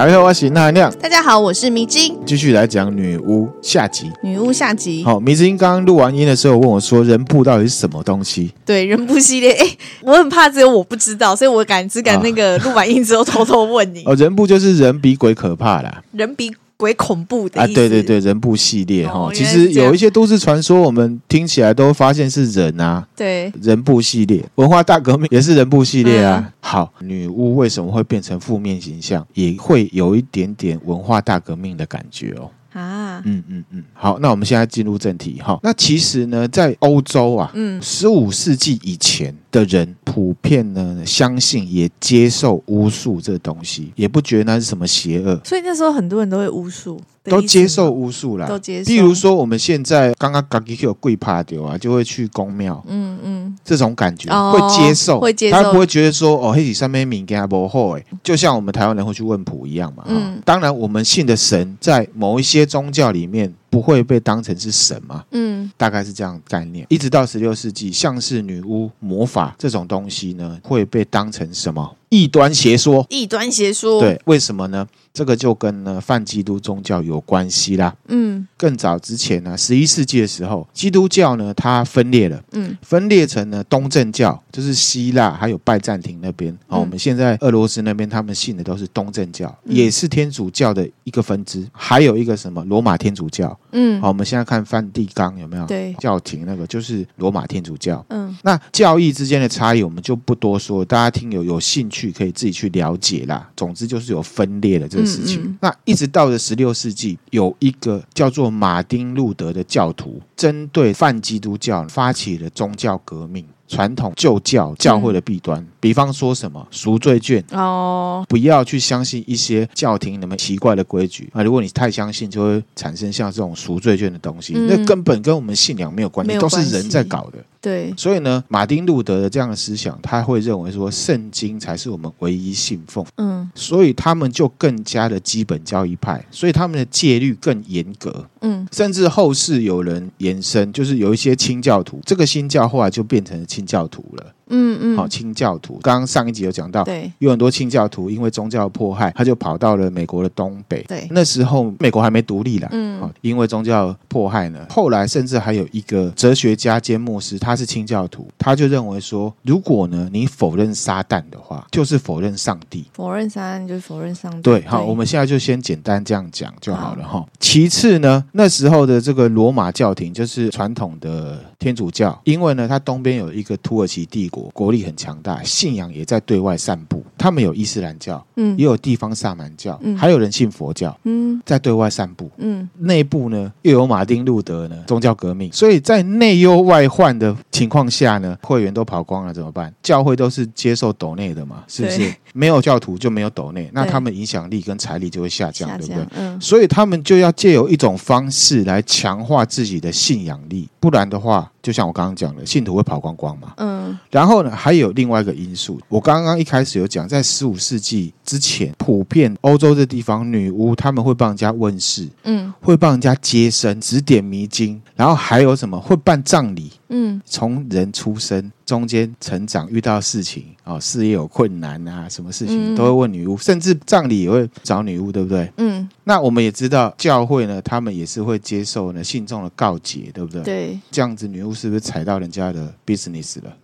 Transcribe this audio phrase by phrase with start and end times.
[0.00, 0.90] 大家好，我是纳亮。
[0.98, 2.18] 大家好，我是迷津。
[2.24, 4.10] 继续来讲女巫下集。
[4.22, 5.04] 女巫下集。
[5.04, 9.52] 好，迷津刚刚录完音的时候问我说：“人部到底是什么东西？”对，人部系列。
[9.52, 14.02] 哎，我很怕只有我不知道，所以我敢只敢那个录完音之后偷偷问你。
[14.08, 16.02] 哦，人部就是人比鬼可怕啦。
[16.12, 16.50] 人比。
[16.80, 17.66] 鬼恐怖的啊！
[17.66, 23.06] 对对对，人部系列哈、哦，其实有一些都市传说，我们听起来都发现是人啊。
[23.14, 26.42] 对，人部系列，文化大革命也是人部系列啊。
[26.42, 29.26] 嗯、好，女巫为什么会变成负面形象？
[29.34, 32.50] 也会有一点点文化大革命的感觉哦。
[32.72, 35.58] 啊，嗯嗯嗯，好，那我们现在进入正题哈。
[35.62, 45.40] 那其实呢，在欧洲啊，嗯，十五世纪以前的人普遍呢相信也接受巫术这东西，也不觉得那是什么邪恶。
[45.44, 47.00] 所以那时候很多人都会巫术。
[47.22, 48.90] 都接受巫术啦，都接受。
[48.90, 60.02] 譬如说，我们现在刚刚刚有跪趴丢啊，就会去宫庙，嗯嗯，这种感觉、哦、会接受，会接受，他不会觉得说哦，黑体上面名给他不好哎，就像我们台湾人会去问卜一样嘛。
[60.06, 65.24] 嗯，当然，我们信的神在某一些宗教里面不会被当成是神嘛。
[65.30, 66.84] 嗯，大概是这样概念。
[66.90, 71.96] 一直到十六世纪，像是女巫、魔法这种东西呢，会被当成什么？
[72.10, 74.86] 异端邪说，异端邪说，对，为什么呢？
[75.12, 77.94] 这个就跟呢泛基督宗教有关系啦。
[78.08, 86.56] 嗯，更早之前呢，十一世纪的时候，基督教呢它分裂了，嗯，分裂成呢东正教，就是希腊还有拜占庭那边。
[86.68, 91.66] 哦，我们现在俄罗斯那边他们信的都是东正教，也是天主教的一个分支。
[91.72, 95.64] 还有一个什么罗马天主教，嗯，好，我们现在看梵蒂冈有没有？
[95.66, 98.04] 对，教廷那个就是罗马天主教。
[98.10, 102.10] 嗯，那教义之间的差异我们就不多说，大家听有有兴趣。
[102.20, 103.48] 可以自己去了解啦。
[103.56, 105.42] 总之就是有分裂的这个事情。
[105.42, 113.46] 嗯嗯、那一直到了十六世纪，有一个叫做马丁路德的教徒，针对泛基督教发起了宗教革命。
[113.70, 117.42] 传统旧教教会的弊端，嗯、比方说什么赎罪券。
[117.52, 121.30] 哦，不要去相信一些教廷那么奇怪的规矩。
[121.32, 121.42] 啊。
[121.42, 127.38] 如果你太相信，就会产生像这种赎罪券的东西，嗯、那根本跟我们信仰没有关系，关系都是人在搞的。
[127.60, 133.04] 对，所以呢，马丁路德的这样的思想，他会认为说圣经才是我们唯一信奉。
[133.16, 138.26] 嗯，所以他们就更加的基本教义派，所以他们的戒律更严格。
[138.40, 144.32] 嗯，甚至后世有人延伸，就是有一些清教徒，这个新教后来就变成了清教徒了。
[144.50, 150.82] 嗯嗯，好，清教徒，刚刚上一集有讲到，对，有很多清教徒因为宗教迫害，他就跑到了美国的东北。
[150.88, 164.42] 对，那时候美国还没独立了，嗯，因为宗教迫害呢，后来甚至还有一个哲学家兼牧师，他是清教徒，他就认为说，如果呢你否认撒旦的话，就是否认上帝，否认撒旦就是否认上帝。
[164.42, 167.24] 对，好，我们现在就先简单这样讲就好了哈。
[167.38, 174.39] 其次呢，那时候的这个罗马教廷就是传统的天主教，因为呢，它东边有一个土耳其帝国。
[174.54, 177.02] 国力很强大，信仰也在对外散布。
[177.18, 189.72] 他们有伊斯兰教，嗯，也有地方萨满教，嗯，还有人信佛教，嗯，在对外散布，嗯，内部呢又有马丁路德呢宗教革命，所以在内忧外患的情况下呢，会员都跑光了怎么办？
[189.82, 192.14] 教会都是接受斗内的嘛，是不是？
[192.32, 196.06] 没有教徒就没有斗内，那他们影响力跟财力就会下降，下降对不对？
[196.16, 207.06] 嗯，所以他们就要借由一种方式来强化自己的信仰力，不然的话，就像我刚刚讲的，信徒会跑光光嘛，嗯，然后呢，还有另外一个因素，我刚刚一开始有讲。
[207.06, 225.50] 在十五世纪之前，普遍欧洲的地方女巫他们会帮人家问事，嗯，会帮人家接生、指点迷津，然后还有什么会办葬礼，嗯，从人出生中间成长遇到事情哦，事业有困难啊，什么事情都会问女巫，甚至葬礼也会找女巫，对不对？
[225.56, 230.42] 嗯，那我们也知道教会呢，他们也是会接受呢信众的告解，对不对？
[230.42, 233.56] 对，这样子女巫是不是踩到人家的 business 了？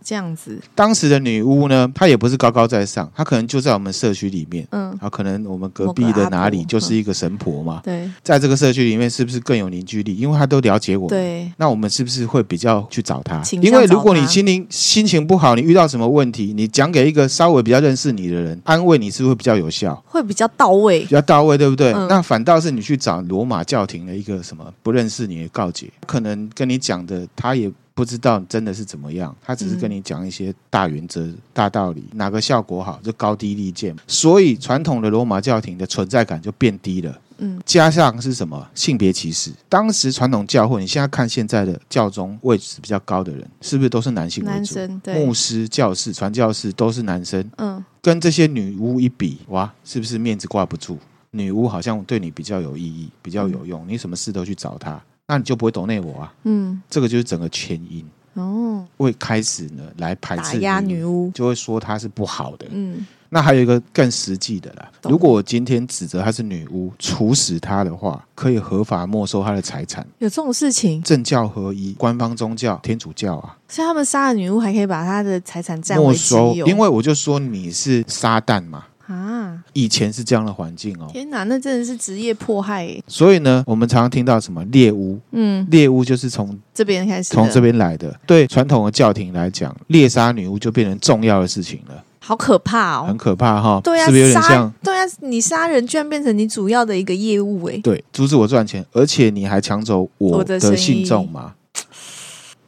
[0.00, 0.60] 哦，这样子。
[0.74, 4.66] 当时的女巫呢，她也不是高高在上，她可能就在我们社区里面。
[4.70, 7.80] 嗯，啊，可能我们隔壁的哪里就是一个神婆嘛。
[7.84, 10.16] 对，在这个社区里面，是不是更有凝聚力？
[10.16, 11.10] 因为她都了解我们。
[11.10, 13.42] 对，那我们是不是会比较去找她？
[13.60, 19.94] 因为如果你心灵心情不好，你遇到什么问题，你讲给一个稍微比较认识你的人，安慰你是不是会比较有效？
[20.06, 21.92] 会比较到位，比较到位，对不对？
[21.92, 27.70] 嗯，那反倒是你去找罗马教廷的一个什么不认识你的告解，可能跟你讲的他也。
[27.94, 33.94] 不知道真的是怎么样，他只是跟你讲一些大原则、大道理，哪个效果好就高低立见。
[34.06, 37.20] 所以传统的罗马教廷的存在感就变低了。
[37.42, 39.50] 嗯，加上是什么性别歧视？
[39.66, 44.56] 当时传统教会，你现在看现在的教宗位置比较高的人，是不是都是男性为主？
[44.56, 47.42] 男生，对，牧师、教士、传教士都是男生。
[47.56, 50.98] 嗯，跟这些女巫一比，哇，是不是面子挂不住？
[51.30, 55.00] 女巫好像对你比较有意义，比较有用，你什么事都去找她。
[55.30, 56.34] 那你就不会懂内我啊？
[56.42, 58.04] 嗯，这个就是整个前因
[58.34, 62.66] 哦，会开始呢来排斥女巫，就会说她是不好的。
[62.70, 70.04] 嗯，那还有一个更实际的啦，如果我今天指责她是女巫，处死她的话，可以合法没收她的财产。
[70.18, 71.00] 有这种事情？
[71.04, 76.52] 政教合一，官方宗教天主教啊，所以他们杀了女巫，还可以把她的财产占没收。
[76.66, 78.86] 因为我就说你是撒旦嘛。
[79.10, 81.08] 啊，以前是这样的环境哦。
[81.12, 83.02] 天哪，那真的是职业迫害耶。
[83.08, 88.14] 所以呢，我们常常听到什么猎巫，嗯，猎巫就是从这边开始，从这边来的。
[88.24, 92.04] 对传统的教廷来讲，猎杀女巫就变成重要的事情了。
[92.20, 93.80] 好可怕哦，很可怕哈。
[93.82, 94.72] 对啊，是不是有点像？
[94.84, 97.76] 对啊，你杀人居然变成你主要的一个业务哎。
[97.82, 101.54] 对，阻止我赚钱，而且你还抢走我的信众嘛。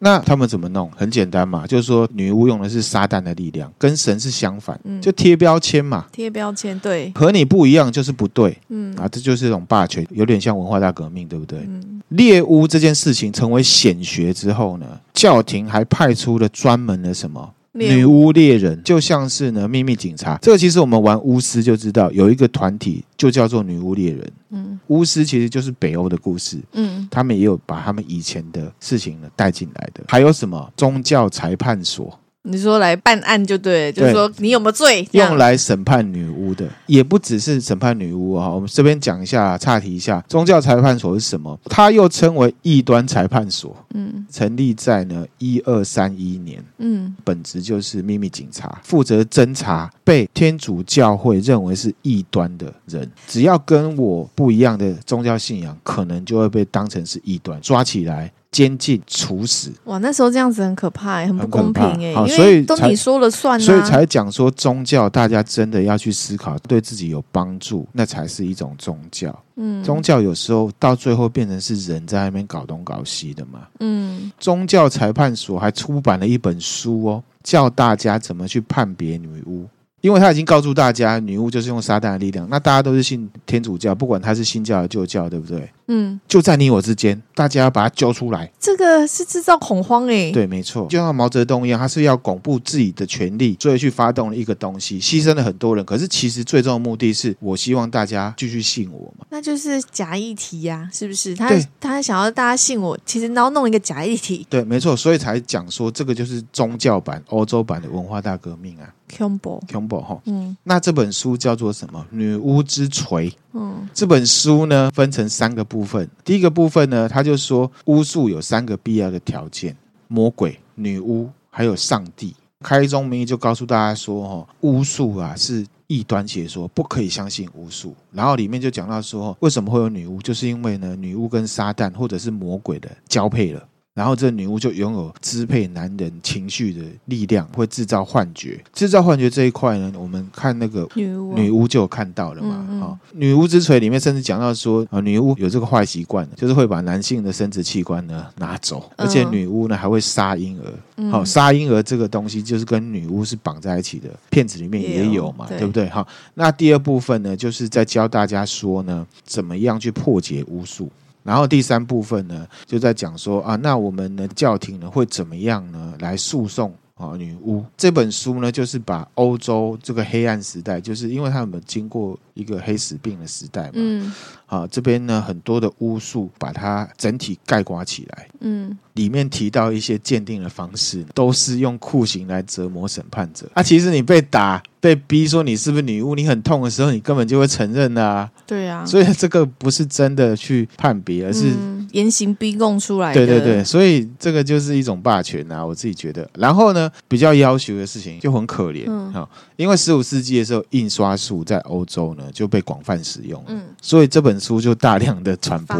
[0.05, 0.91] 那他们怎么弄？
[0.97, 6.07] 很简单嘛，就是说女巫用的是撒旦的力量，跟神是相反，嗯、就贴标签嘛。
[6.11, 8.59] 贴标签，对，和你不一样就是不对。
[8.69, 11.61] 嗯啊，这就是一种霸权，有点像文化大革命，对不对？
[11.61, 17.53] 嗯、猎巫这件事情成为显学之后呢，教廷还派出了专门的什么？
[17.73, 24.33] 女巫猎人就像是呢秘密警察，这个其实我们玩巫师就知道，有一个团体就叫做女巫猎人。
[24.51, 26.59] 嗯，巫师其实就是北欧的故事。
[26.73, 30.05] 嗯，他们也有把他们以前的事情呢带进来的。
[30.09, 32.19] 还有什么宗教裁判所？
[32.45, 35.07] 你说来办案就对，就是说你有没有罪？
[35.13, 38.51] 用来审判女巫的，也不只是审判女巫啊。
[38.51, 41.57] 我们这边讲一下，岔题一下，宗教裁判所是什么？
[41.67, 43.77] 它又称为异端裁判所。
[43.95, 46.63] 嗯，成立在呢一二三一年。
[46.79, 58.33] 嗯，本质就是秘密警察，负责侦查被天主教会认为是异端的人，只要跟我不一样的宗教信仰，可能就会被当成是异端，抓起来。
[58.53, 59.97] 监禁处死，哇！
[59.99, 62.15] 那时候这样子很可怕，很不公平哎。
[62.15, 69.35] 好，所以都你说了算，所以才讲说宗教，大家真的要去思考，对自己有帮助，那才是一种宗教。
[69.57, 73.61] 嗯，宗教有时候到最后变成是人在那边搞东搞西的嘛。
[73.81, 79.67] 嗯，宗教裁判所还出版了一本书哦，教大家怎么去判别女巫。
[80.03, 82.45] 因为他已经告诉大家，女巫就是用撒旦的力量。
[82.51, 85.71] 那大家都是信天主教，不管他是新教还是旧教，对不对？
[85.95, 88.51] 嗯，就在你我之间，大家要把它揪出来。
[88.59, 90.33] 这个是制造恐慌诶。
[90.33, 95.85] 对，没错，就像毛泽东一样，他是要巩固自己的权利，所以去发动了一个东西，牺牲了很多人。
[95.85, 99.27] 可是其实最终的目的是我希望大家继续信我嘛。
[99.29, 101.35] 那就是假议题呀，是不是？
[101.35, 104.47] 他他想要大家信我，其实然后弄一个假议题。
[104.49, 108.89] 对，没错，所以才讲说这个就是宗教版、欧洲版的文化大革命啊。
[109.19, 110.19] 恐怖，恐怖哈。
[110.25, 112.01] 嗯，那这本书叫做什么？
[112.11, 113.29] 《女巫之锤》。
[113.55, 116.09] 嗯，这本书呢分成三个部分。
[116.25, 119.77] 第一个部分呢，他就说巫术有三个必要的条件：
[120.09, 122.35] 魔鬼、女巫，还有上帝。
[122.61, 127.95] 开宗明义就告诉大家说，哈，巫术啊是异端邪说，不可以相信巫术。
[128.13, 130.23] 然后里面就讲到说，为什么会有女巫？
[130.23, 133.69] 就是因为呢，女巫跟撒旦或者是魔鬼的交配了。
[133.95, 138.59] 然后这女巫就拥有支配男人情绪的力量，会制造幻觉。
[138.73, 142.67] 制造幻觉这一块呢，我们看那个女巫，女巫就有看到了嘛。
[142.71, 151.11] 嗯嗯哦，女巫之锤里面甚至讲到说，啊，女巫有这个坏习惯，就是会把男性的生殖器官呢拿走，而且女巫呢还会杀婴儿。
[151.11, 155.87] 好，嗯，杀婴儿这个东西就是跟女巫是绑在一起的，片子里面也有嘛，对，对不对？
[155.91, 160.89] 哈，那第二部分呢，就是在教大家说呢，怎么样去破解巫术。
[161.23, 167.65] 然后第三部分呢，就在讲说啊，那我们的教廷呢会怎么样呢来诉讼啊女巫？
[167.77, 174.13] 这本书呢，就是把欧洲这个黑暗时代，就是因为他们经过一个黑死病的时代嘛，嗯，
[174.53, 183.49] 啊这边呢很多的巫术把它整体概括起来，嗯，里面提到一些鉴定的方式，都是用酷刑来折磨审判者。
[183.55, 184.63] 啊，其实你被打。
[184.83, 188.29] 被逼说你是不是女巫，你很痛的时候，你根本就会承认啊。
[188.45, 193.25] 对啊，所以这个不是真的去判别，而是、嗯、严刑逼供出来的。
[193.25, 196.29] 对对对，所以这个就是一种霸权啊，我自己觉得。
[196.37, 205.77] 然后呢，比较要求的事情就很可怜哈、嗯，因为十五世纪的时候，印刷术在欧洲呢就被广泛使用，嗯，所以这本书就大量的传播。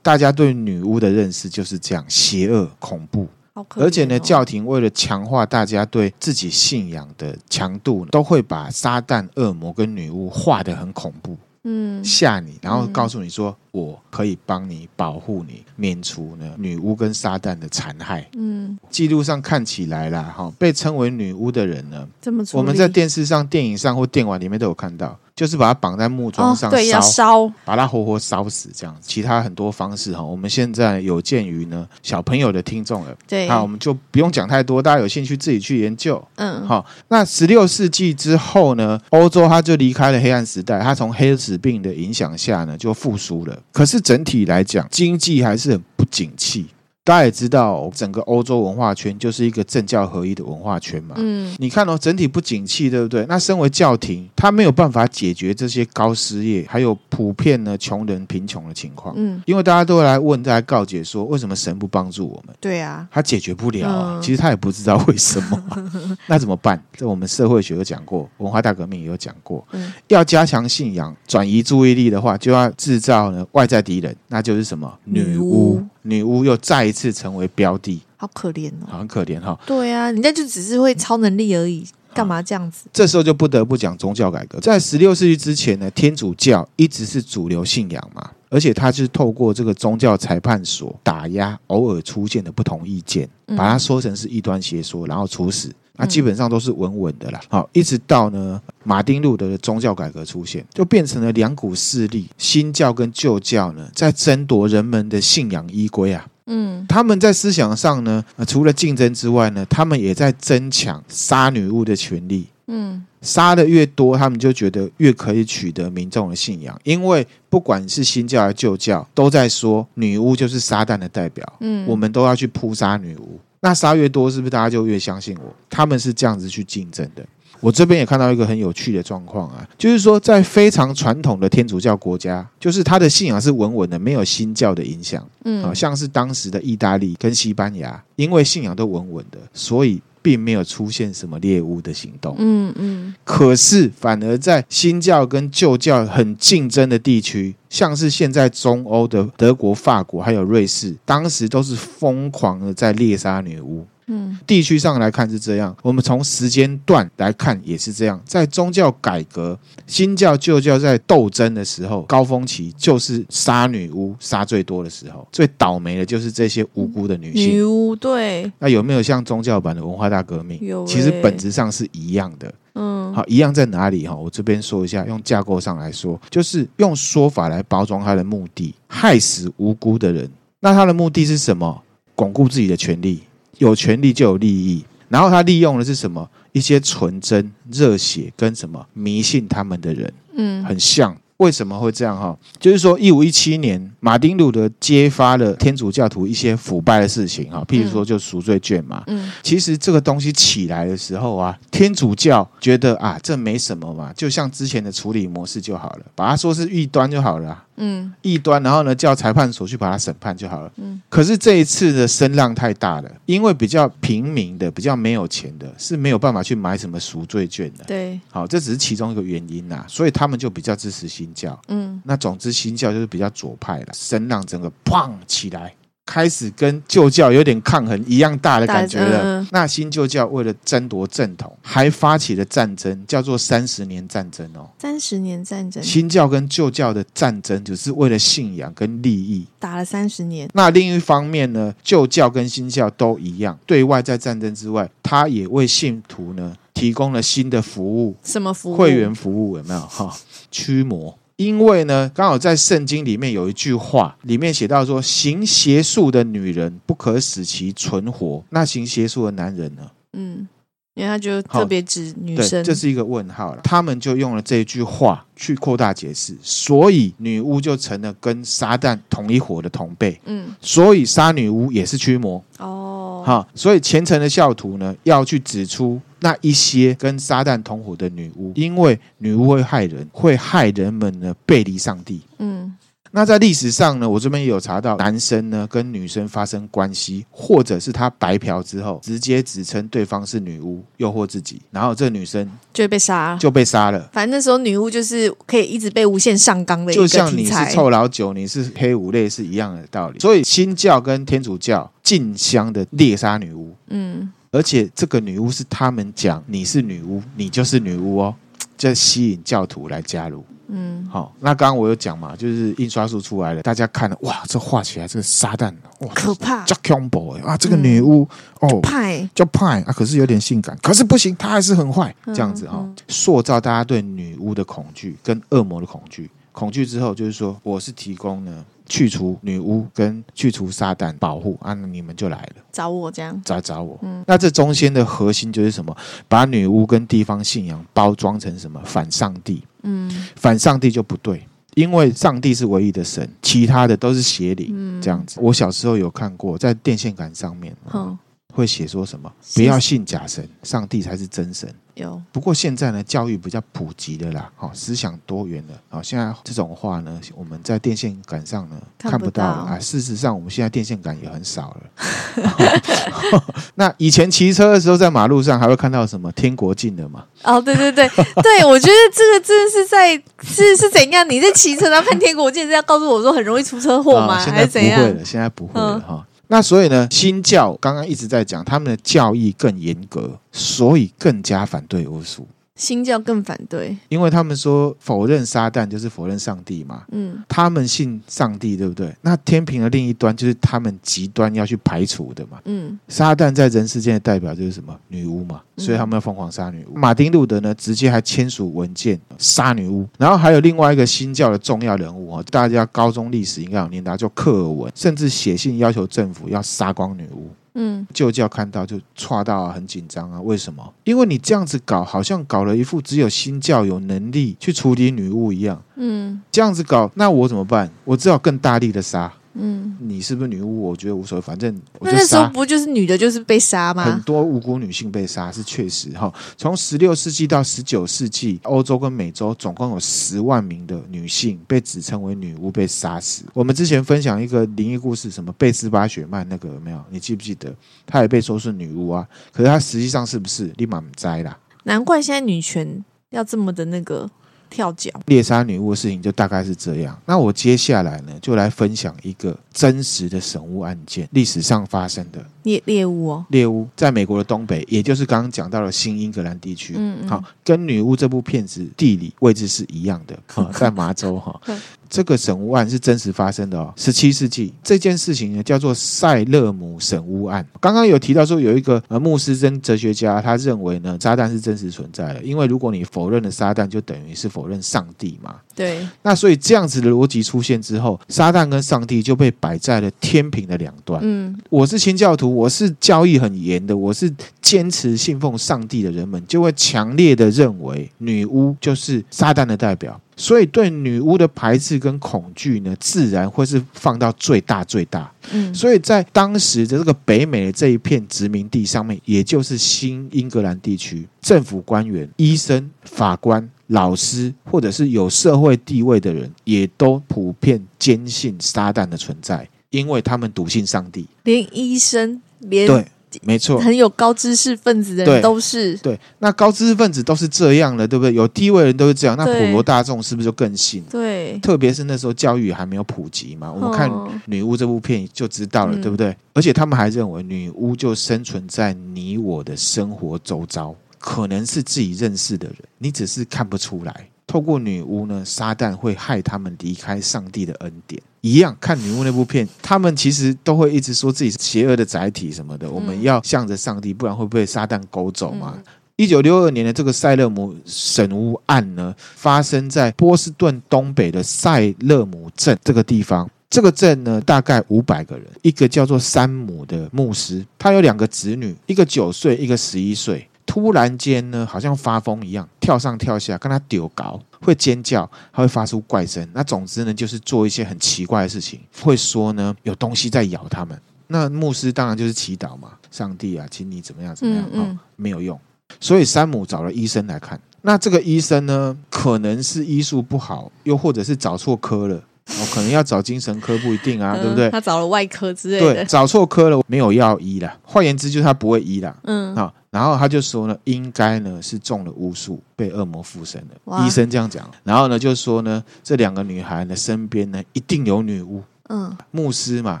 [0.00, 3.26] 大家对女巫的认识就是这样，邪恶恐怖。
[3.74, 13.56] 而且呢，教廷为了强化大家对自己信仰的强度，都会把撒旦、恶魔跟女巫画得很恐怖，嗯，吓你，然后告诉你说。
[13.78, 18.28] 我可以帮你保护你，免除呢女巫跟撒旦的残害。
[18.36, 22.06] 嗯，记录上看起来啦，哈，被称为女巫的人呢，
[22.52, 29.02] 我们在电视上、电影上或电玩里面都有看到，就是把它绑在木桩上烧，哦，对，要烧，把它活活烧死这样子。
[29.02, 36.22] 其他很多方式哈，我们现在有鉴于呢小朋友的听众了，对，那我们就不用讲太多，大家有兴趣自己去研究。
[36.36, 43.56] 嗯，好，那十六世纪之后呢，欧洲它就离开了黑暗时代，它从黑死病的影响下呢就复苏了。
[43.72, 46.66] 可是整体来讲，经济还是很不景气。
[47.08, 51.14] 大家也知道，整个欧洲文化圈就是一个政教合一的文化圈嘛。
[51.16, 53.24] 嗯，你看哦，整体不景气，对不对？
[53.26, 59.14] 那身为教廷，他没有办法解决这些高失业还有普遍呢穷人贫穷的情况。
[59.16, 62.54] 嗯，因为大家都会来问，大家告解说，为什么神不帮助我们？
[62.60, 64.20] 对啊，他解决不了啊。
[64.22, 65.64] 其实他也不知道为什么，
[66.28, 66.78] 那怎么办？
[66.94, 69.66] 这我们社会学有讲过，文化大革命也有讲过。
[69.72, 75.38] 嗯，要加强信仰，转移注意力的话，就要制造呢外在敌人，那就是什么女巫。
[75.38, 75.82] 女巫
[76.16, 79.58] 又再一次成为标的，好可怜哦，好很可怜哈、哦。
[79.66, 82.86] 对啊，人家就只是会超能力而已，干嘛这样子？
[82.92, 84.58] 这时候就不得不讲宗教改革。
[84.60, 95.70] 在十六世纪之前呢，天主教一直是主流信仰嘛，而且它就是透过这个宗教裁判所打压偶尔出现的不同意见，把它说成是异端邪说，然后处死。
[95.98, 97.40] 那基本上都是稳稳的啦。
[97.50, 106.26] 好，一直到呢马丁路德的宗教改革出现，就变成了两股势力，新教跟旧教呢，在争夺人们的信仰依归啊。
[106.46, 112.46] 嗯，他们在思想上呢，除了竞争之外呢，他们也在争抢杀女巫的权利。
[112.70, 121.50] 嗯，杀的越多，他们就觉得越可以取得民众的信仰，因为不管是新教还是旧教，都在说女巫就是撒旦的代表。
[121.60, 123.40] 嗯，我们都要去扑杀女巫。
[123.60, 125.54] 那杀越多，是不是大家就越相信我？
[125.68, 127.24] 他们是这样子去竞争的。
[127.60, 135.26] 我这边也看到一个很有趣的状况啊，就是说在非常传统的天主教国家，就是他的信仰是稳稳的，没有新教的影响。
[135.44, 140.00] 嗯，好像是当时的意大利跟西班牙，因为信仰都稳稳的，所以。
[140.28, 153.86] 并没有出现什么猎巫的行动，嗯嗯，可是反而在新教跟旧教很竞争的地区，像是现在中欧的德国、法国还有瑞士，当时都是疯狂的在猎杀女巫。
[154.08, 158.20] 嗯，地区上来看是这样，我们从时间段来看也是这样。
[158.24, 167.50] 在宗教改革，新教旧教在斗争的时候，高峰期就是杀女巫杀最多的时候，最倒霉的就是这些无辜的女性。
[167.50, 170.58] 女巫对，那有没有像宗教版的文化大革命？
[170.62, 172.52] 有欸，其实本质上是一样的。
[172.74, 174.14] 嗯，好，一样在哪里哈？
[174.14, 180.30] 我这边说一下，用架构上来说，就是用说法来包装他的目的，害死无辜的人。
[180.60, 181.82] 那他的目的是什么？
[182.14, 183.20] 巩固自己的权利。
[183.58, 186.28] 有权利就有利益，然后他利用的是什么？
[186.52, 191.16] 一些纯真、热血跟什么迷信他们的人，嗯，很像。
[191.36, 192.36] 为什么会这样哈？
[192.58, 199.04] 就是说，一五一七年，马丁路德揭发了天主教徒一些腐败的事情哈，譬如说就赎罪券嘛。
[199.06, 207.64] 嗯，其实这个东西起来的时候啊，天主教觉得啊，这没什么嘛，就像之前的处理模式就好了，把它说是异端就好了啊。
[207.78, 210.70] 嗯，异端，然后呢，叫裁判所去把他审判就好了。
[210.76, 217.84] 嗯，可是这一次的声浪太大了，因为比较平民的、比较没有钱的，是没有办法去买什么赎罪券的。
[217.84, 221.58] 对，好，这只是其中一个原因呐，所以他们就比较支持新教。
[221.68, 225.72] 嗯，那总之新教就是比较左派了，声浪整个砰起来。
[226.08, 229.46] 开始跟旧教有点抗衡一样大的感觉了。
[229.50, 234.70] 那新旧教为了争夺正统，还发起了战争，叫做三十年战争哦。
[234.78, 240.48] 三十年战争，新教跟旧教的战争，只是为了信仰跟利益，打了三十年。
[240.54, 248.16] 那另一方面呢，旧教跟新教都一样，对外在战争之外，他也为信徒呢提供了新的服务。
[248.24, 248.76] 什么服务？
[248.76, 249.80] 会员服务有没有？
[249.80, 250.16] 哈，
[250.50, 251.18] 驱魔。
[251.38, 258.44] 因为呢，刚好在圣经里面有一句话，里面写到说，行邪术的女人不可使其存活。
[258.50, 259.82] 那行邪术的男人呢？
[260.14, 260.48] 嗯，
[260.94, 263.60] 因为他就特别指女生，这是一个问号了。
[263.62, 270.20] 他们就用了这一句话去扩大解释，所以女巫就成了跟撒旦同一伙的同辈。
[270.24, 272.42] 嗯，所以杀女巫也是驱魔。
[272.58, 276.00] 哦，好，所以虔诚的教徒呢，要去指出。
[276.20, 282.20] 那一些跟撒旦同伙的女巫，因为女巫会害人，会害人们呢背离上帝。
[282.38, 282.74] 嗯，
[283.12, 294.10] 那在历史上呢，我这边也有查到，男生呢跟女生发生关系，或者是他白嫖之后，直接指称对方是女巫，诱惑自己，然后这个女生就被杀，就被杀了。
[294.12, 300.18] 反正那时候女巫就是可以一直被无限上纲的一个就像你是臭老九，你是黑五类是一样的道理。
[300.18, 303.74] 所以新教跟天主教竞相的猎杀女巫。
[303.88, 304.32] 嗯。
[304.50, 308.34] 而且这个女巫是他们讲，你是女巫，你就是女巫哦，
[308.76, 310.44] 就吸引教徒来加入。
[310.70, 318.28] 嗯，好，那刚刚我有讲嘛，就是印刷术出来了，大家看了，哇，这画起来这个撒旦，哇，可怕，叫恐怖啊，这个女巫、
[318.60, 328.64] 嗯、哦，派叫派啊，可是有点性感，可是不行，她还是很坏，这样子哈、哦，塑造大家对女巫的恐惧跟恶魔的恐惧，恐惧之后就是说，我是提供呢。
[328.88, 333.98] 去除女巫跟去除撒旦保护啊，你们就来了，找我这样，找找我。
[334.02, 335.96] 嗯，那这中间的核心就是什么？
[336.26, 338.80] 把女巫跟地方信仰包装成什么？
[338.84, 339.62] 反上帝。
[339.82, 345.38] 嗯，反上帝就不对，因为上帝是唯一的神，其他的都是邪灵，嗯、这样子。
[345.40, 348.18] 我小时候有看过，在电线杆上面，嗯、
[348.52, 349.32] 会写说什么？
[349.54, 351.72] 不要信假神，上帝才是真神。
[351.98, 359.78] 有，不过现在呢，教育比较普及的啦，好，思想多元了，好，现在这种话呢，我们在电线杆上呢看不到了啊。
[359.78, 363.42] 事实上，我们现在电线杆也很少了。
[363.74, 367.24] 那以前骑车的时候，在马路上还会看到什么天国境的嘛？
[367.42, 368.08] 哦，对对对
[368.42, 371.28] 对，我觉得这个真的是在是是怎样？
[371.28, 374.38] 你在骑车然后看天国境是要告诉我说很容易出车祸吗？
[374.44, 376.06] 现在不会了，现在不会了哈。
[376.10, 382.46] 嗯那所以呢，新教刚刚一直在讲，他们的教义更严格，所以更加反对巫术。
[382.78, 387.02] 新教更反对，因为他们说否认撒旦就是否认上帝嘛。
[387.10, 389.12] 嗯，他们信上帝，对不对？
[389.22, 392.60] 那天平的另一端就是他们极端要去排除的嘛。
[392.66, 394.96] 嗯，撒旦在人世间的代表就是什么？
[395.08, 396.92] 女巫嘛，所以他们要疯狂杀女巫。
[396.94, 400.08] 嗯、马丁路德呢，直接还签署文件杀女巫。
[400.16, 407.50] 然后还有另外一个新教的重要人物啊，大家高中历史应该有念到，叫克尔文，甚至写信要求政府要杀光女巫。
[407.74, 410.40] 嗯，旧教看到就歘到啊，很紧张啊。
[410.40, 410.94] 为什么？
[411.04, 415.82] 因为你这样子搞，好像搞了一副只有新教有能力去处理女巫一样。
[415.96, 417.90] 嗯，这样子搞，那我怎么办？
[418.04, 419.32] 我只好更大力的杀。
[419.58, 420.82] 嗯，你是不是女巫？
[420.82, 422.12] 我觉得无所谓，反正我就。
[422.12, 424.04] 那时候不就是女的，就是被杀吗？
[424.04, 426.32] 很多无辜女性被杀是确实哈。
[426.56, 433.44] 从十六世纪到十九世纪，欧洲跟美洲总共有十万名的女性被指称为女巫被杀死。
[433.52, 437.02] 我们之前分享一个灵异故事，什么贝斯巴雪曼那个有没有？
[437.10, 437.74] 你记不记得？
[438.06, 440.72] 她也被说是女巫啊，可是她实际上是不是？
[440.76, 441.58] 立马栽啦。
[441.84, 444.30] 难怪现在女权要这么的那个。
[444.70, 447.18] 跳脚猎杀女巫的事情就大概是这样。
[447.26, 456.94] 那我接下来呢，就来分享一个真实的神巫案件，历史上发生的猎猎巫哦，猎巫在美国的东北，也就是刚刚讲到的新英格兰地区。
[456.96, 460.38] 嗯嗯，好，跟女巫这部片子地理位置是一样的，
[460.72, 461.60] 在麻州哈。
[462.08, 467.66] 这个神巫案是真实发生的哦，十七世纪这件事情呢叫做塞勒姆神巫案。
[467.80, 475.56] 刚刚有提到说有一个呃牧师跟哲学家，他认为呢撒旦是真实存在的，因为如果你否认了撒旦，就等于是否认上帝嘛。
[475.74, 476.06] 对。
[476.22, 481.20] 那所以这样子的逻辑出现之后，撒旦跟上帝就被摆在了天平的两端。
[481.22, 490.20] 嗯，我是清教徒，我是教义很严的，我是坚持信奉上帝的人们，就会强烈的认为女巫就是撒旦的代表。
[490.38, 495.30] 所以对女巫的排斥跟恐惧呢，自然会是放到最大最大。
[495.50, 511.26] 嗯，所以在当时的这个北美的这一片殖民地上面，也就是新英格兰地区，政府官员、医生、法官、老师，或者是有社会地位的人，也都普遍坚信撒旦的存在，因为他们笃信上帝。
[511.42, 513.04] 连医生，连对。
[513.42, 516.20] 没错，很有高知识分子的人都是对，对。
[516.38, 518.32] 那高知识分子都是这样的，对不对？
[518.34, 521.02] 有地位的人都是这样，那普罗大众是不是就更信？
[521.10, 523.72] 对，特别是那时候教育还没有普及嘛。
[523.72, 524.10] 我们看
[524.46, 526.36] 《女巫》这部片就知道了，嗯、对不对？
[526.54, 534.28] 而且他们还认为女巫就生存在你我的生活周遭，可能是自己认识的人，你只是看不出来。
[534.48, 538.20] 透过女巫呢，撒旦会害他们离开上帝的恩典。
[538.40, 542.90] 一样看女巫那部片，他们其实都会一直说自己是邪恶的载体什么的。
[542.90, 545.78] 我们要向着上帝，不然会被撒旦勾走嘛。
[546.16, 553.48] 一九六二年的这个塞勒姆神巫案呢，发生在波士顿东北的塞勒姆镇这个地方。
[553.68, 555.46] 这个镇呢，大概五百个人。
[555.60, 560.47] 一个叫做山姆的牧师，他有两个子女，一个九岁，一个十一岁。
[560.68, 566.46] 突然间呢，好像发疯一样，跳上跳下，跟他丢高，会尖叫，还会发出怪声。
[566.52, 571.00] 那总之呢，就是做一些很奇怪的事情，会说呢，有东西在咬他们。
[571.26, 575.58] 那牧师当然就是祈祷嘛，上帝啊，请你怎么样怎么样啊、嗯嗯哦，没有用。
[575.98, 577.58] 所以山姆找了医生来看。
[577.80, 582.16] 那这个医生呢，可能是医术不好，又或者是找错科了。
[582.16, 584.70] 哦，可能要找精神科不一定啊，嗯、对不对？
[584.70, 587.70] 他找了外科之类的，对，找错科了，没有药医了。
[587.82, 589.14] 换言之，就是他不会医了。
[589.24, 593.68] 嗯，好，然后他就说呢，应该呢是中了巫术，被恶魔附身了。
[593.86, 598.62] 哇医生这样讲，然后呢就说呢，这两个女孩呢身边呢一定有女巫。
[598.90, 600.00] 嗯，牧师嘛，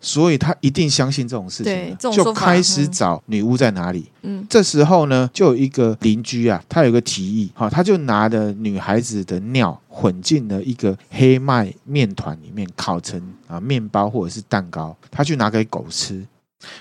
[0.00, 4.10] 所以他一定相信这种事情，对，就开始找女巫在哪里。
[4.22, 16.22] 嗯，这时候呢，就有一个邻居啊，他有个提议，好，他就拿着女孩子的尿混进了一个黑麦面团里面，烤成啊面包或者是蛋糕，他去拿给狗吃。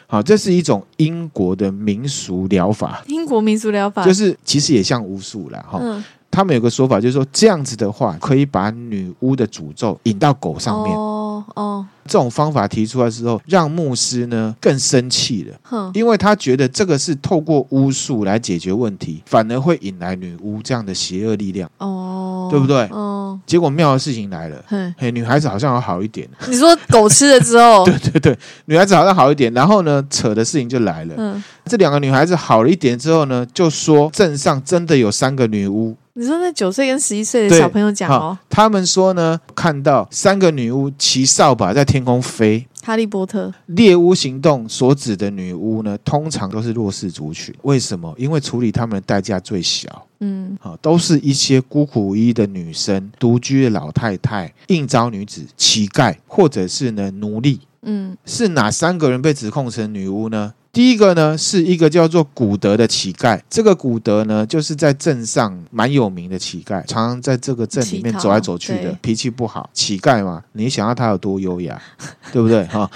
[0.08, 3.04] 好，这是一种英国的民俗疗法。
[3.08, 5.64] 英国民俗疗法就是其实也像巫术啦。
[5.68, 5.80] 哈。
[5.82, 10.96] 嗯，他们有个说法，就是说这样子的话，可以把女巫的诅咒引到狗上面。
[10.96, 11.20] 哦
[11.56, 22.88] 哦哦，这种方法提出来之后，让牧师呢更生气了，哼，因为他觉得这个是透过巫术来解决问题，反而会引来女巫这样的邪恶力量，哦，对不对？
[22.92, 24.64] 哦，结果妙的事情来了，
[24.98, 26.28] 嘿，女孩子好像要好一点。
[26.48, 35.96] 你说狗吃了之后， 对对对，女孩子好像好一点，然后呢，扯的事情就来了，嗯，这两个女孩子好了一点之后呢，就说镇上真的有三个女巫。
[36.16, 42.68] 你说那九岁跟十一岁的小朋友讲哦，他们说呢，看到三个女巫骑扫把在天空飞。
[42.84, 47.56] 哈利波特猎巫行动所指的女巫呢，通常都是弱势族群。
[47.64, 48.14] 为什么？
[48.16, 50.06] 因为处理他们的代价最小。
[50.20, 57.60] 嗯，好，都是一些孤苦无依的女生、独居的老太太、应召女子、乞丐，或者是呢奴隶。
[57.82, 60.54] 嗯，是哪三个人被指控成女巫呢？
[60.74, 63.40] 第一个呢，是一个叫做古德的乞丐。
[63.48, 69.70] 这个古德呢，就是在镇上蛮有名的乞丐，常常在这个镇里面走来走去的，脾气不好。
[69.72, 71.80] 乞丐嘛，你想要他有多优雅，
[72.32, 72.66] 对不对？
[72.66, 72.90] 哈。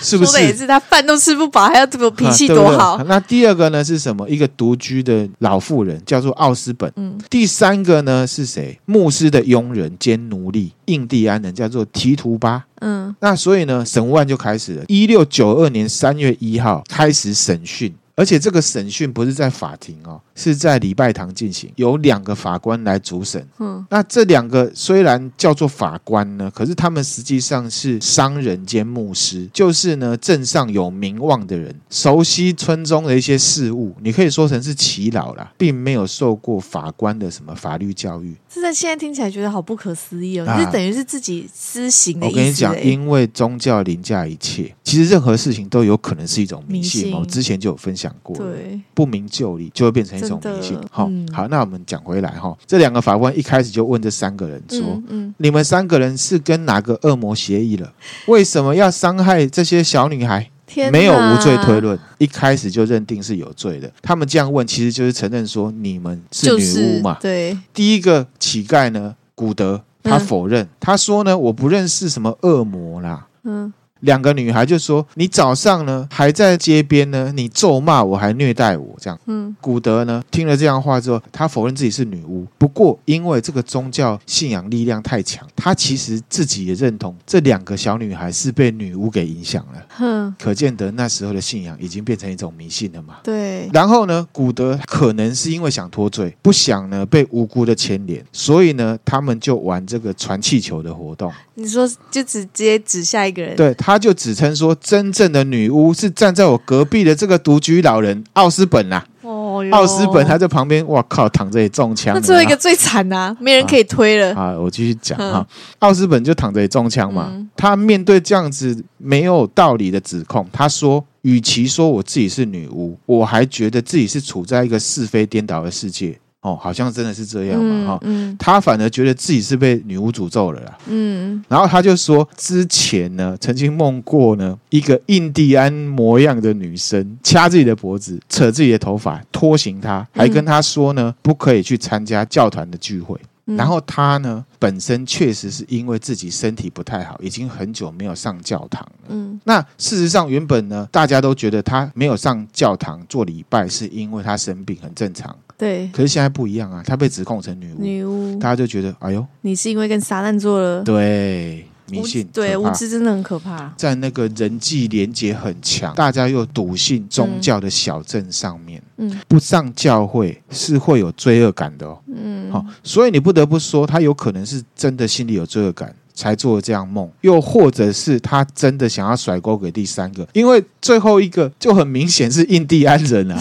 [0.00, 0.40] 是不是？
[0.42, 3.08] 也是他饭都吃不饱，还要这么脾气多好，啊对对。
[3.08, 4.28] 那第二个呢是什么？
[4.28, 6.92] 一个独居的老妇人，叫做奥斯本。
[6.96, 7.18] 嗯。
[7.28, 8.78] 第三个呢是谁？
[8.84, 12.64] 牧师的佣人兼奴隶，印第安人，叫做提图巴。
[12.80, 13.14] 嗯。
[13.20, 14.84] 那所以呢，审问案就开始了。
[14.88, 17.94] 一六九二年三月一号开始审讯。
[18.16, 23.44] 而且这个审讯不是在法庭哦，是在礼拜堂进行，有两个法官来主审。
[23.58, 33.94] 嗯，那这两个虽然叫做法官呢，可是他们实际上是商人兼牧师，就是呢镇上有名望的人，熟悉村中的一些事务。
[34.00, 38.36] 你可以说成是耆老啦，并没有受过法官的什么法律教育。
[38.48, 42.26] 这在现在听起来觉得好不可思议哦，就是、等于是自己私刑的。
[42.26, 47.12] 我跟你讲，因为宗教凌驾一切，其实任何事情都有可能是一种迷信。
[47.12, 48.14] 我之前就有分享。
[48.22, 50.78] 过，对，不明就里就会变成一种迷信。
[50.88, 54.78] 好，嗯、好，那我们讲回来哈，这两个法官一开始就问这三个人说
[55.10, 57.92] ：“嗯嗯、你们三个人是跟哪个恶魔协议了？
[58.28, 60.48] 为什么要伤害这些小女孩？
[60.64, 63.92] 天，没有无罪推论，一开始就认定是有罪的。
[64.00, 67.18] 他们这样问，其实就是承认说你们是女巫嘛。
[67.20, 73.26] 对，第一个乞丐呢，古德他否认，嗯、他说呢，我不认识什么恶魔啦。
[73.42, 73.72] 嗯。
[74.00, 82.46] 两个女孩就说：“你早上呢还在街边呢，你咒骂我还虐待我这样。”嗯，古德呢听了这样话之后，他否认自己是女巫。
[82.58, 89.82] 不过因为这个宗教信仰力量太强，他其实自己也认同这两个小女孩是被女巫给影响了。
[89.96, 93.20] 哼，可见得那时候的信仰已经变成一种迷信了嘛。
[93.22, 93.70] 对。
[93.72, 101.32] 然后呢，古德可能是因为想脱罪，不想呢被无辜的牵连，所以呢，他们就玩这个传气球的活动。
[101.54, 103.56] 你说就直接指下一个人？
[103.56, 103.93] 对他。
[103.94, 109.00] 他就指称说，真正的女巫是站在我隔壁的这个独居老人奥斯本呐。
[109.22, 112.12] 哦，奥斯本他在旁边，哇靠，躺着也中枪。
[112.12, 114.34] 那最后一个最惨呐、啊，没人可以推了。
[114.34, 115.46] 啊，我继续讲哈，
[115.78, 117.30] 奥斯本就躺着也中枪嘛。
[117.32, 126.18] 嗯、他面对这样子没有道理的指控，他说，与其说我自己是女巫，我还觉得自己是处在一个是非颠倒的世界。
[126.44, 143.18] 哦，好像真的是这样嘛，哈、嗯，嗯、他反而觉得自己是被女巫诅咒了啦，嗯，然后他就说，之前呢，曾经梦过呢，一个印第安模样的女生掐自己的脖子，扯自己的头发，拖行他，还跟他说呢，不可以去参加教团的聚会。
[143.46, 149.08] 嗯、然后他呢，本身确实是因为自己身体不太好，已经很久没有上教堂了。
[149.08, 155.34] 嗯，那事实上原本呢，大家都觉得他没有上教堂做礼拜，是因为他生病，很正常。
[155.64, 163.72] 对，可是现在不一样啊，他被指控成女巫，女巫，大家就觉得，哎呦，你是因为跟撒旦做了，对，迷信，对，无知真的很可怕。
[163.78, 183.40] 在那个人际连接很强，大家又笃信宗教的小镇上面，嗯，不上教会是会有罪恶感的哦，嗯，好，所以你不得不说，他有可能是真的心里有罪恶感，才做了这样梦，又或者是他真的想要甩锅给第三个，因为最后一个就很明显是印第安人啊。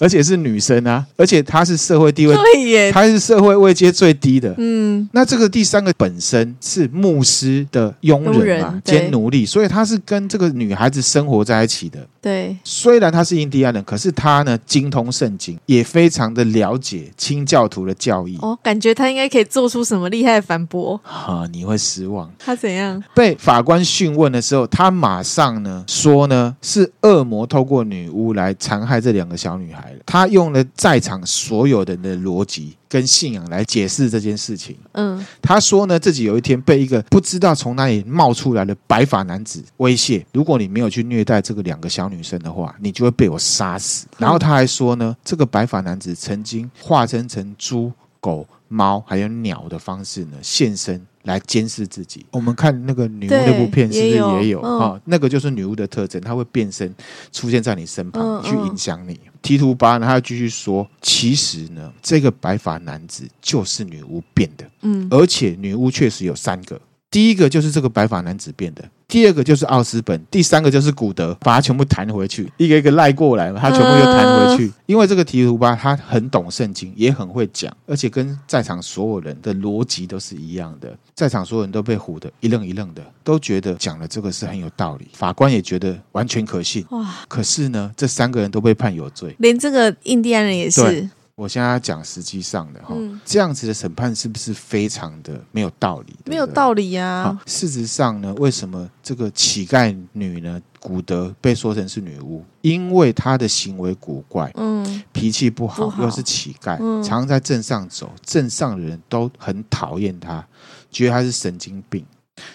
[0.00, 4.54] 而且是女生啊，而且她是社会地位，对耶，她是社会位阶最低的。
[4.58, 11.98] 嗯，那这个第三个本身是牧师的佣人嘛，兼奴隶，所以她是跟这个女孩子生活在一起的。
[12.22, 18.38] 对，虽然她是印第安人，可是她呢精通圣经，也非常的了解清教徒的教义。
[18.40, 20.98] 哦，感觉她应该可以做出什么厉害的反驳。
[21.02, 22.30] 哈，你会失望。
[22.38, 23.02] 她怎样？
[23.14, 29.89] 被法官讯问的时候，她马上呢说呢是恶魔透过女巫来残害这两个小女孩。
[30.04, 34.76] 他用了在场所有人的逻辑跟信仰来解释这件事情。
[34.92, 44.06] 嗯，他说呢，自己有一天被一个不知道从哪里冒出来的白发男子威胁，如果你没有去虐待这个两个小女生的话，你就会被我杀死。
[44.18, 51.04] 然后他还说呢，这个白发男子曾经化身成猪、狗、猫还有鸟的方式呢现身。
[51.24, 52.24] 来监视自己。
[52.30, 55.00] 我们看那个女巫那部片，是不是也有啊、嗯哦？
[55.04, 56.94] 那个就是女巫的特征，她会变身
[57.30, 59.20] 出现在你身旁，嗯、去影响你。
[59.42, 66.80] 提图八呢，他继续说，其实呢，这个白发男子就是女巫变的，嗯，而且女巫确实有三个。
[67.10, 74.68] 第一个就是这个白发男子变的，第二个就是奥斯本，第三个就是古德，把他全部弹回去，一个一个赖过来，他全部又弹回去。
[74.68, 86.86] 呃、因为这个提图巴他很懂圣经，也很会讲，而且跟在场所有人的逻辑都是一样的，在场所有人都被唬得一愣一愣的，都觉得讲的这个是很有道理，法官也觉得完全可信。
[86.90, 87.06] 哇！
[87.28, 91.10] 可是呢，这三个人都被判有罪，连这个印第安人也是。
[91.40, 96.14] 我现在要讲实际上的哈，嗯、这样子的审判是不是非常的没有道理？
[96.26, 97.42] 没有道理呀、啊！
[97.46, 102.44] 事实上呢，为什么这个乞丐女呢，古德被说成是女巫？
[102.60, 110.46] 因为她的行为古怪，嗯，脾气不好，不好又是乞丐，嗯、常常在镇上走，镇上的人都很讨厌她，
[110.90, 112.04] 觉得她是神经病。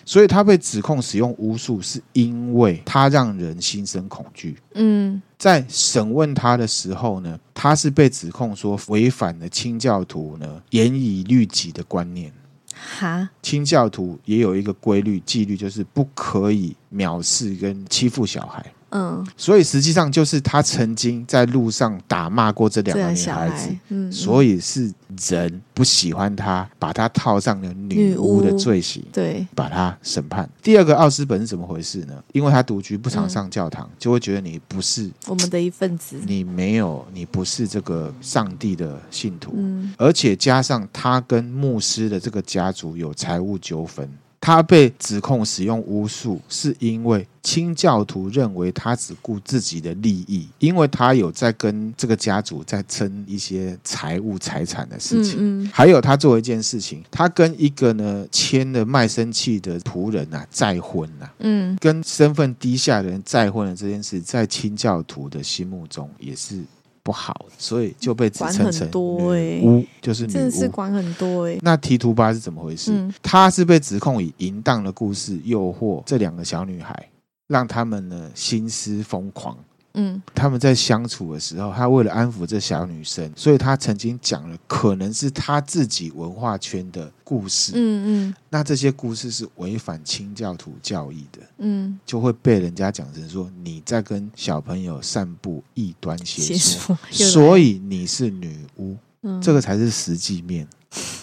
[0.06, 4.58] 所以他被指控使用巫术，是因为他让人心生恐惧。
[4.74, 12.32] 嗯，在审问他的时候呢，他是被指控说违反了清教徒呢严以律己的观念。
[12.74, 18.66] 哈，清教徒也有一个规律纪律，就是不可以藐视跟欺负小孩。
[18.96, 24.90] 嗯，所以实际上就是他曾经在路上打骂过这两个女孩子，嗯，所以是
[25.30, 30.50] 人不喜欢他，把他套上了女巫的罪行，对，把他审判。
[30.64, 32.24] 第二个奥斯本是怎么回事呢？
[32.32, 44.10] 因为他独居不常上教堂，就会觉得你不是我们的一份子，你没有，你不是这个上帝的信徒，嗯，而且加上他跟牧师的这个家族有财务纠纷。
[44.46, 55.34] 他被指控使用巫术，是因为清教徒认为他只顾自己的利益，因为他有在跟这个家族在争一些财务财产的事情。
[55.40, 66.62] 嗯嗯，还有他做一件事情，他跟一个呢签了卖身契的仆人啊再婚啊，嗯，跟身份低下的人再婚的这件事，在清教徒的心目中也是。
[67.06, 71.56] 不好，所以就被指称成女巫，就是女巫，真的是管很多哎。
[71.62, 72.92] 那提图巴是怎么回事？
[72.92, 77.08] 嗯、他是被指控以淫荡的故事诱惑这两个小女孩，
[77.48, 79.56] 让他们呢心思疯狂。
[79.96, 87.72] 嗯，他们在相处的时候，他为了安抚这小女生，所以他曾经讲了可能是他自己文化圈的故事。
[87.76, 91.40] 嗯嗯，那这些故事是违反清教徒教义的。
[91.60, 98.96] 嗯，就会被人家讲成说你在跟小朋友散布异端邪说，所以你是女巫。
[99.24, 100.68] 嗯，这个才是实际面。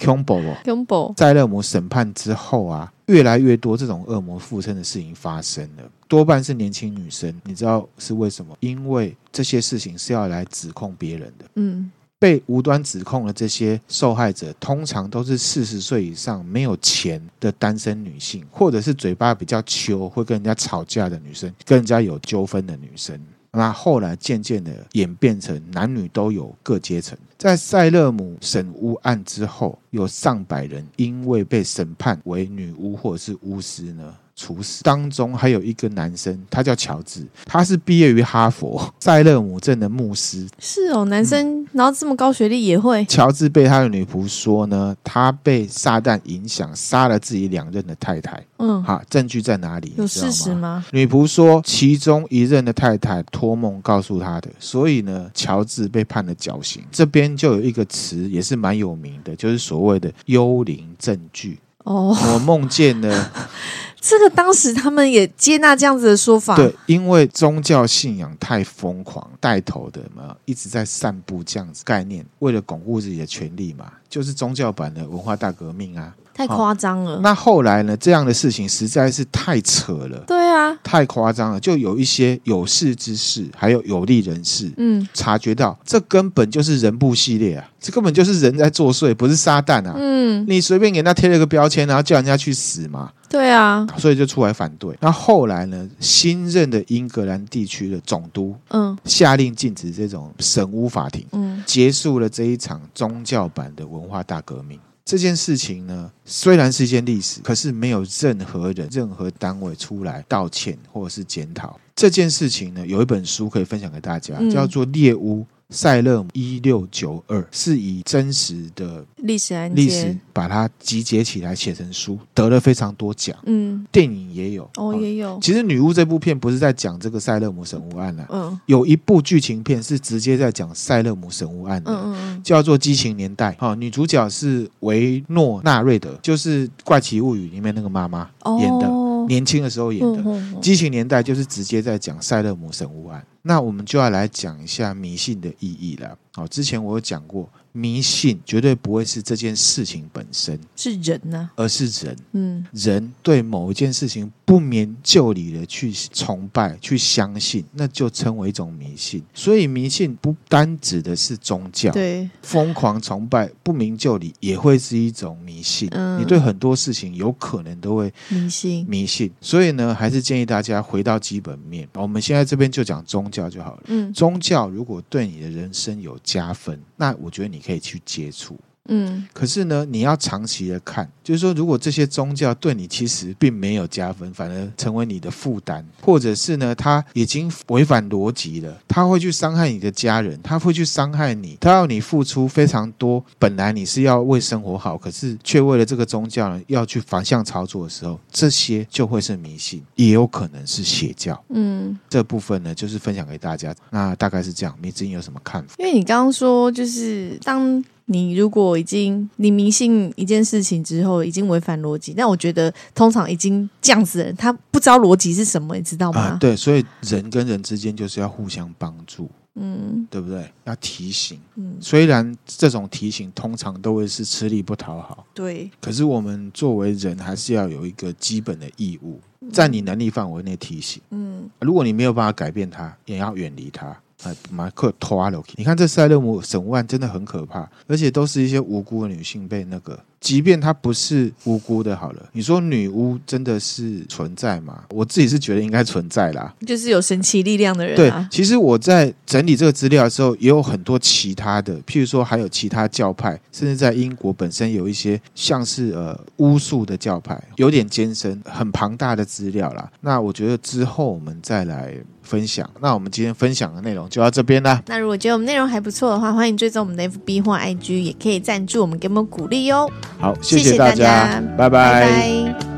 [0.05, 1.15] 恐怖哦，恐怖！
[1.17, 7.35] 在勒姆审判之后啊，越来越多这种恶魔附身的事情发生了，多半是年轻女生。
[7.45, 8.57] 你知道是为什么？
[8.61, 11.45] 因为这些事情是要来指控别人的。
[11.55, 23.19] 嗯，被无端指控的这些受害者，通常都是四十岁以上没有钱的单身女性，或者是嘴巴比较秋，会跟人家吵架的女生，跟人家有纠纷的女生。
[23.53, 27.17] 那后来渐渐的演变成男女都有各阶层。
[27.37, 34.83] 在塞勒姆审巫案之后，有上百人因为被审判为女巫或者是巫师呢，处死。
[34.83, 40.47] 当中还有一个男生，他叫乔治，他是毕业于哈佛 塞勒姆镇的牧师。
[40.59, 43.05] 是哦，男生，嗯、然后这么高学历也会。
[43.07, 48.43] 乔治被他的女仆说呢，他被撒旦影响，杀了自己两任的太太。
[48.59, 49.93] 嗯，好，证据在哪里？
[49.97, 50.85] 有事实吗？
[50.93, 56.83] 女仆说，其中一任的太太托梦告诉他的，所以呢，乔治被判了绞刑。
[56.91, 61.59] 这边就有一个词，也是蛮有名的，就是所谓的幽灵证据。
[61.85, 63.33] 哦，我梦见了。
[64.05, 77.21] 这个当时他们也接纳这样子的说法，对，因为宗教信仰太疯狂，带头的嘛一直在散布这样子概念，为了巩固自己的权利嘛，就是宗教版的文化大革命啊，太夸张了。
[77.21, 93.11] 那后来呢，这样的事情实在是太扯了，对啊，太夸张了，就有一些有识之士，还有有利人士，嗯，察觉到这根本就是人部系列啊，这根本就是人在作祟，不是撒旦啊，嗯，你随便给他贴了个标签，然后叫人家去死嘛。
[93.29, 94.95] 对啊，所以就出来反对。
[95.01, 95.89] 那后来呢？
[95.99, 104.79] 新任的英格兰地区的总督，嗯，下令禁止这种神巫法庭，嗯，结束了这一场宗教版的文化大革命。
[105.05, 112.87] 这件事情呢，虽然是一件历史，可是没有任何人、任何单位出来道歉或者是检讨这件事情呢。
[112.87, 115.41] 有一本书可以分享给大家，叫做《猎巫》。
[115.73, 123.37] 塞勒姆一六九二，是以真实的历史案件历史把它集结起来写成书，得了非常多奖。
[123.47, 125.39] 嗯，电影也有哦，也有。
[125.41, 133.53] 其实《女巫》这部片不是在讲这个塞勒姆神巫案啊，嗯，有一部剧情片是直接在讲塞勒姆神巫案的，嗯嗯嗯，叫做《激情年代》。
[133.57, 138.29] 哈，女主角是维诺纳瑞德，就是《怪奇物语》里面那个妈妈
[138.61, 138.87] 演的。
[138.87, 140.19] 哦年轻的时候演的
[140.61, 146.17] 《激情年代》就是直接在讲塞勒姆神巫案，那我们就要来讲一下迷信的意义了。
[146.33, 147.49] 好，之前我有讲过。
[147.75, 152.17] 迷信绝对不会是这件事情本身，是人呢、啊，而是人。
[152.33, 159.25] 嗯，人对某一件事情不明就里的去崇拜、去相信，那就称为一种迷信。
[159.33, 165.89] 所以，迷信不单指的是宗教，对，疯狂崇拜、不明就里也会是一种迷信。
[165.93, 168.85] 嗯，你对很多事情有可能都会迷信。
[168.87, 171.89] 迷信，所以呢，还是建议大家回到基本面。
[171.95, 173.83] 我们现在这边就讲宗教就好了。
[173.87, 177.63] 嗯，宗教如果对你的人生有加分，那我觉得你。
[177.63, 201.41] 可以去接触，嗯，可是呢，你要长期的看，就是说，如果这些宗教对你其实并没有加分，反而成为你的负担，或者是呢，他已经违反逻辑了，他会去伤害你的家人，他会去伤害你，他要你付出非常多，本来你是要为生活好，可是却为了这个宗教呢，要去反向操作的时候，这些就会是迷信，也有可能是邪教。
[201.51, 204.77] 嗯，这部分呢，就是分享给大家，那大概是这样。
[204.83, 205.77] 迷之音有什么看法？
[205.79, 207.83] 因为你刚刚说，就是当。
[208.13, 216.21] 你如果已经你迷信一件事情之后，已经违反逻辑，那我觉得通常已经这样子的人，他不知道逻辑是什么，你知道吗？
[216.21, 220.51] 啊，对，所以人跟人之间就是要互相帮助，嗯，对不对？
[220.65, 229.21] 要提醒，嗯，虽然这种提醒通常都会是吃力不讨好，对，可是我们作为人还是要有一个基本的义务，
[229.53, 233.97] 在你能力范围内提醒，嗯，如果你没有办法改变他，也要远离他。
[234.25, 235.43] 哎，马克拖了。
[235.57, 239.99] 你看这塞勒姆神屋案真的很可怕，而且都是一些无辜的女性被那个。
[240.23, 244.85] 即便她不是无辜的，好了，你说女巫真的是存在吗？
[244.91, 248.27] 我自己是觉得应该存在啦，就是有神奇力量的人、啊。
[248.31, 259.91] 对，其实我在整理这个资料的时候，也有很多其他的，譬如说还有其他教派，甚至在英国本身有一些像是呃巫术的教派，有点艰深、很庞大的资料啦。
[260.01, 262.71] 那我觉得之后我们再来分享。
[262.81, 264.81] 那我们今天分享的内容就到这边啦。
[264.87, 269.91] 那如果觉得我们内容还不错的话，欢迎追踪我们的 FB 或 IG，也可以赞助我们，给我们鼓励哟。
[270.19, 271.43] 好，谢谢大家。
[271.57, 272.72] 拜拜。